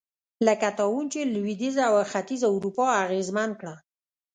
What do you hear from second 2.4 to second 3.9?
اروپا اغېزمن کړه.